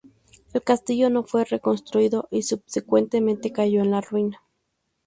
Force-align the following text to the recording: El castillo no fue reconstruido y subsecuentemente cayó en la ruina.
El 0.53 0.63
castillo 0.63 1.11
no 1.11 1.21
fue 1.25 1.45
reconstruido 1.45 2.27
y 2.31 2.41
subsecuentemente 2.41 3.51
cayó 3.51 3.81
en 3.83 3.91
la 3.91 4.01
ruina. 4.01 4.41